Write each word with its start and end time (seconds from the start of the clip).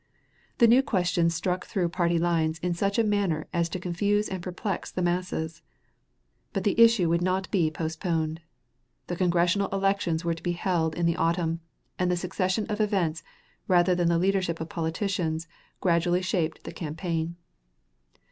The 0.57 0.67
new 0.67 0.81
question 0.81 1.29
struck 1.29 1.67
through 1.67 1.89
party 1.89 2.17
lines 2.17 2.57
in 2.63 2.73
such 2.73 2.97
a 2.97 3.03
manner 3.03 3.45
as 3.53 3.69
to 3.69 3.79
confuse 3.79 4.29
and 4.29 4.41
perplex 4.41 4.89
the 4.91 5.03
masses. 5.03 5.61
But 6.53 6.63
the 6.63 6.81
issue 6.81 7.07
would 7.07 7.21
not 7.21 7.51
be 7.51 7.69
postponed. 7.69 8.41
The 9.05 9.15
Congressional 9.15 9.67
elections 9.67 10.25
were 10.25 10.33
to 10.33 10.41
be 10.41 10.53
held 10.53 10.95
in 10.95 11.05
the 11.05 11.17
autumn, 11.17 11.59
and 11.99 12.09
the 12.09 12.17
succession 12.17 12.65
of 12.65 12.81
events 12.81 13.21
rather 13.67 13.93
than 13.93 14.07
the 14.09 14.17
leadership 14.17 14.59
of 14.59 14.69
politicians 14.69 15.47
gradually 15.81 16.23
shaped 16.23 16.63
the 16.63 16.71
campaign. 16.71 17.35